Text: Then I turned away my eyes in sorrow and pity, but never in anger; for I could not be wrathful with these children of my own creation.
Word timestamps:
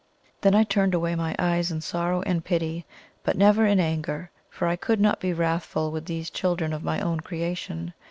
Then 0.41 0.55
I 0.55 0.63
turned 0.63 0.95
away 0.95 1.13
my 1.13 1.35
eyes 1.37 1.69
in 1.71 1.79
sorrow 1.81 2.23
and 2.23 2.43
pity, 2.43 2.87
but 3.23 3.37
never 3.37 3.67
in 3.67 3.79
anger; 3.79 4.31
for 4.49 4.67
I 4.67 4.75
could 4.75 4.99
not 4.99 5.19
be 5.19 5.31
wrathful 5.31 5.91
with 5.91 6.05
these 6.05 6.31
children 6.31 6.73
of 6.73 6.83
my 6.83 6.99
own 6.99 7.19
creation. 7.19 7.93